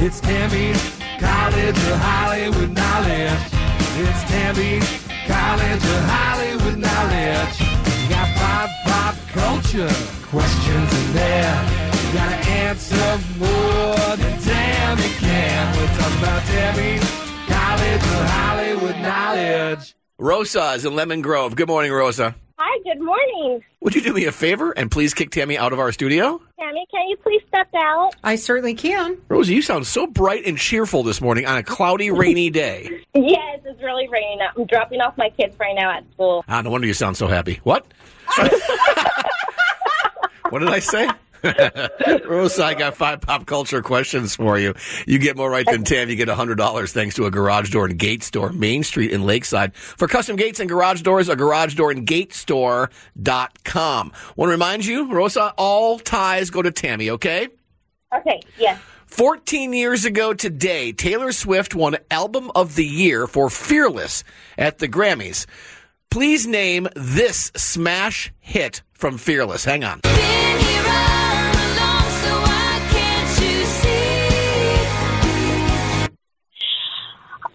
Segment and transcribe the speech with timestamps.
[0.00, 0.80] It's Tammy's
[1.18, 3.42] College of Hollywood Knowledge.
[3.98, 4.88] It's Tammy's
[5.26, 7.58] College of Hollywood Knowledge.
[8.08, 9.90] Got pop, pop culture
[10.30, 11.88] questions in there.
[12.06, 15.76] You gotta answer more than Tammy can.
[15.76, 17.02] We're talking about Tammy's
[17.48, 19.96] College of Hollywood Knowledge.
[20.18, 21.56] Rosa is in Lemon Grove.
[21.56, 22.36] Good morning, Rosa.
[22.88, 23.62] Hi, good morning.
[23.80, 26.40] Would you do me a favor and please kick Tammy out of our studio?
[26.58, 28.12] Tammy, can you please step out?
[28.24, 29.18] I certainly can.
[29.28, 33.04] Rosie, you sound so bright and cheerful this morning on a cloudy, rainy day.
[33.14, 34.38] Yes, it's really raining.
[34.56, 36.44] I'm dropping off my kids right now at school.
[36.48, 37.58] Ah, no wonder you sound so happy.
[37.64, 37.84] What?
[40.50, 41.08] what did I say?
[42.26, 44.74] Rosa, I got five pop culture questions for you.
[45.06, 46.08] You get more right than Tam.
[46.08, 49.74] You get $100 thanks to a garage door and gate store, Main Street in Lakeside.
[49.74, 54.12] For custom gates and garage doors, a garage door and gate store.com.
[54.36, 57.48] Want to remind you, Rosa, all ties go to Tammy, okay?
[58.14, 58.80] Okay, yes.
[59.06, 64.22] 14 years ago today, Taylor Swift won Album of the Year for Fearless
[64.56, 65.46] at the Grammys.
[66.10, 69.64] Please name this smash hit from Fearless.
[69.64, 70.00] Hang on.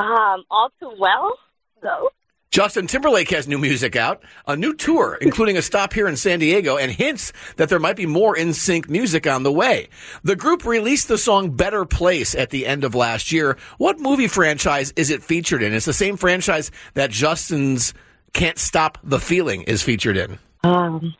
[0.00, 1.38] Um, all too well,
[1.82, 2.10] though.
[2.50, 6.38] Justin Timberlake has new music out, a new tour, including a stop here in San
[6.40, 9.88] Diego, and hints that there might be more NSYNC music on the way.
[10.24, 13.56] The group released the song Better Place at the end of last year.
[13.78, 15.74] What movie franchise is it featured in?
[15.74, 17.94] It's the same franchise that Justin's
[18.32, 20.38] Can't Stop the Feeling is featured in.
[20.64, 21.14] Um,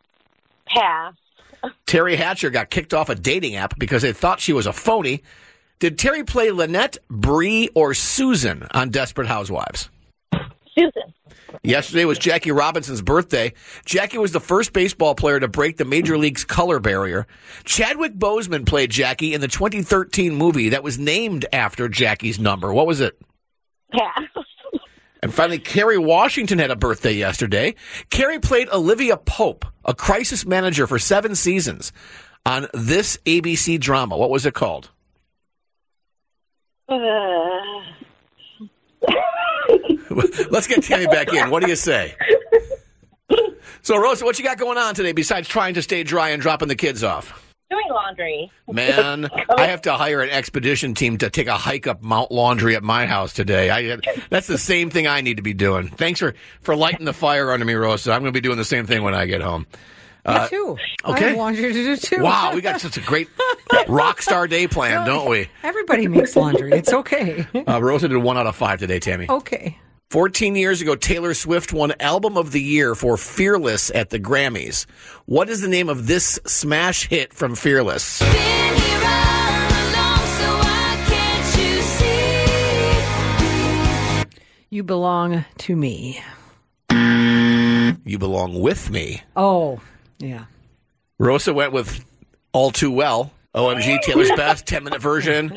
[0.66, 1.14] pass.
[1.86, 5.22] Teri Hatcher got kicked off a dating app because they thought she was a phony.
[5.80, 9.88] Did Teri play Lynette, Bree, or Susan on Desperate Housewives?
[10.74, 11.14] Susan.
[11.62, 13.54] Yesterday was Jackie Robinson's birthday.
[13.86, 17.26] Jackie was the first baseball player to break the major league's color barrier.
[17.64, 22.74] Chadwick Boseman played Jackie in the 2013 movie that was named after Jackie's number.
[22.74, 23.18] What was it?
[23.91, 24.20] Pass.
[25.22, 27.74] And finally, Kerry Washington had a birthday yesterday.
[28.10, 31.91] Kerry played Olivia Pope, a crisis manager for seven seasons
[32.44, 34.18] on this ABC drama.
[34.18, 34.91] What was it called?
[40.50, 41.50] Let's get Tammy back in.
[41.50, 42.16] What do you say?
[43.82, 46.68] So, Rosa, what you got going on today besides trying to stay dry and dropping
[46.68, 47.50] the kids off?
[47.70, 48.52] doing laundry.
[48.68, 52.76] Man, I have to hire an expedition team to take a hike up Mount Laundry
[52.76, 53.70] at my house today.
[53.70, 53.98] I,
[54.28, 55.88] that's the same thing I need to be doing.
[55.88, 58.12] Thanks for, for lighting the fire under me, Rosa.
[58.12, 59.66] I'm going to be doing the same thing when I get home.
[60.26, 60.76] Me too.
[61.04, 61.28] I okay.
[61.28, 62.22] have laundry to do too.
[62.22, 63.28] Wow, we got such a great
[63.88, 65.48] rock star day planned, don't we?
[65.62, 66.72] Everybody makes laundry.
[66.72, 67.47] It's okay.
[67.54, 69.26] Uh, Rosa did one out of five today, Tammy.
[69.28, 69.78] okay.
[70.10, 74.86] 14 years ago, Taylor Swift won Album of the Year for Fearless at the Grammys.
[75.26, 78.20] What is the name of this smash hit from Fearless?
[84.72, 86.22] You belong to me.
[86.91, 89.22] You Belong With Me.
[89.36, 89.80] Oh,
[90.20, 90.44] yeah.
[91.19, 92.04] Rosa went with
[92.53, 93.32] All Too Well.
[93.54, 95.53] OMG, Taylor's best 10 minute version.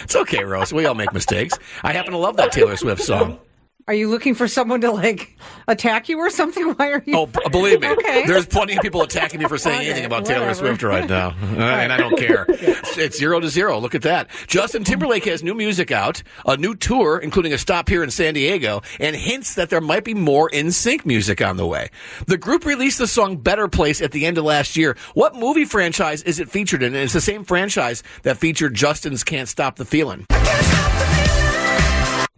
[0.00, 0.74] It's okay, Rosa.
[0.74, 1.58] We all make mistakes.
[1.82, 3.38] I happen to love that Taylor Swift song.
[3.86, 5.36] Are you looking for someone to like
[5.68, 6.70] attack you or something?
[6.76, 7.14] Why are you?
[7.18, 8.24] Oh, b- believe me, Okay.
[8.26, 10.54] there's plenty of people attacking me for saying Okay, anything about Taylor.
[10.54, 12.46] Swift right now, Uh, and I don't care.
[12.48, 13.78] It's zero to zero.
[13.78, 14.30] Look at that.
[14.46, 18.32] Justin Timberlake has new music out, a new tour, including a stop here in San
[18.34, 21.90] Diego, and hints that there might be more NSYNC music on the way.
[22.26, 24.96] The group released the song "Better Place" at the end of last year.
[25.12, 26.94] What movie franchise is it featured in?
[26.94, 30.24] And it's the same franchise that featured Justin's "Can't Stop the Feeling."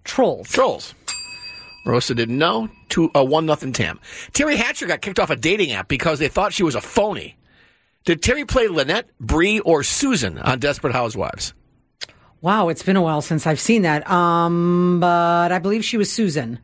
[0.03, 0.49] Trolls.
[0.49, 0.95] Trolls.
[1.87, 2.69] Rosa didn't know.
[2.89, 4.01] Two, uh, one nothing Tam.
[4.33, 7.37] Teri Hatcher got kicked off a dating app because they thought she was a phony.
[8.05, 11.55] Did Teri play Lynette, Bree, or Susan on Desperate Housewives?
[12.41, 14.09] Wow, it's been a while since I've seen that.
[14.11, 16.59] Um, but I believe she was Susan.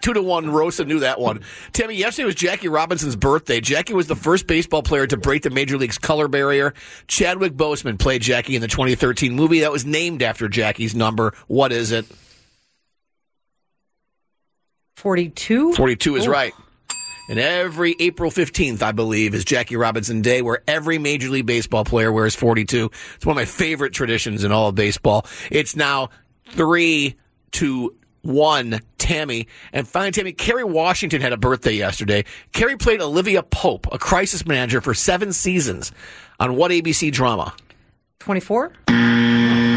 [0.00, 1.40] Two to one, Rosa knew that one.
[1.72, 3.60] Tammy, yesterday was Jackie Robinson's birthday.
[3.60, 6.72] Jackie was the first baseball player to break the Major League's color barrier.
[7.06, 11.34] Chadwick Boseman played Jackie in the 2013 movie that was named after Jackie's number.
[11.48, 12.06] What is it?
[15.00, 15.72] 42?
[15.74, 16.30] 42 is Oh.
[16.30, 16.52] right.
[17.30, 21.84] And every April 15th, I believe, is Jackie Robinson Day, where every Major League Baseball
[21.84, 22.90] player wears 42.
[23.14, 25.24] It's one of my favorite traditions in all of baseball.
[25.50, 26.10] It's now
[26.50, 27.14] three
[27.52, 29.46] to one, Tammy.
[29.72, 32.24] And finally, Tammy, Kerry Washington had a birthday yesterday.
[32.52, 35.92] Kerry played Olivia Pope, a crisis manager for seven seasons
[36.40, 37.54] on what ABC drama?
[38.18, 38.72] 24?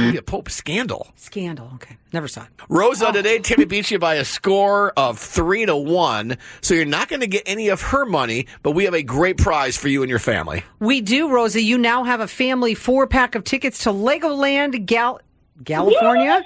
[0.04, 1.08] Olivia Pope scandal.
[1.16, 1.72] Scandal.
[1.76, 1.98] Okay.
[2.12, 2.50] Never saw it.
[2.70, 3.12] Rosa oh.
[3.12, 6.38] today, Timmy beats you by a score of three to one.
[6.62, 9.38] So you're not going to get any of her money, but we have a great
[9.38, 10.64] prize for you and your family.
[10.80, 11.62] We do, Rosa.
[11.62, 15.22] You now have a family four pack of tickets to Legoland, Gal-
[15.66, 16.44] California?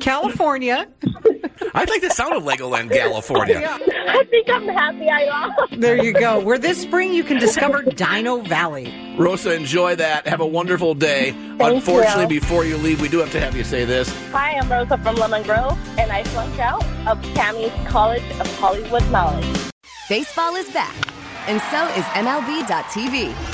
[0.00, 0.88] California.
[1.74, 3.78] I like the sound of Legoland, California.
[4.08, 5.80] I think I'm happy I lost.
[5.80, 6.40] There you go.
[6.40, 8.92] Where this spring you can discover Dino Valley.
[9.18, 10.26] Rosa, enjoy that.
[10.26, 11.32] Have a wonderful day.
[11.32, 12.40] Thank Unfortunately, you.
[12.40, 14.08] before you leave, we do have to have you say this.
[14.30, 19.08] Hi, I'm Rosa from Lemon Grove, and I flunked out of Tammy's College of Hollywood
[19.10, 19.46] Knowledge.
[20.08, 20.94] Baseball is back,
[21.48, 23.53] and so is MLB.tv.